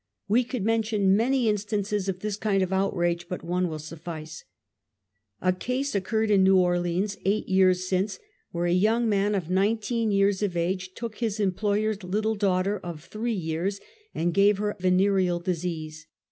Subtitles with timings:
[0.27, 4.43] We could mention many in stances of this kind of outrage, but one will suffice.
[5.43, 8.17] A case occurred in New Orleans, eight years since^
[8.49, 12.79] where a young man of nineteen years of age took \, his employer's little daughter
[12.79, 13.79] of three years
[14.15, 16.07] and gave her venereal disease.